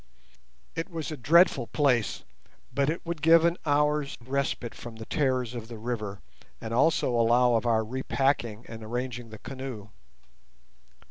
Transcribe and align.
It 0.73 0.89
was 0.89 1.11
a 1.11 1.15
dreadful 1.15 1.67
place, 1.67 2.23
but 2.73 2.89
it 2.89 3.05
would 3.05 3.21
give 3.21 3.45
an 3.45 3.55
hour's 3.67 4.17
respite 4.25 4.73
from 4.73 4.95
the 4.95 5.05
terrors 5.05 5.53
of 5.53 5.67
the 5.67 5.77
river, 5.77 6.21
and 6.59 6.73
also 6.73 7.11
allow 7.13 7.53
of 7.53 7.67
our 7.67 7.83
repacking 7.85 8.65
and 8.67 8.83
arranging 8.83 9.29
the 9.29 9.37
canoe. 9.37 9.89